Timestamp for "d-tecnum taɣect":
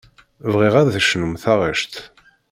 0.91-1.93